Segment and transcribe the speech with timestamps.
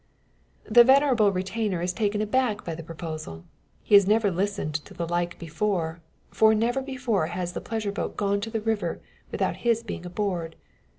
[0.63, 3.45] The venerable retainer is taken aback by the proposal.
[3.83, 8.17] He has never listened to the like before; for never before has the pleasure boat
[8.17, 8.99] gone to river
[9.31, 10.55] without his being aboard.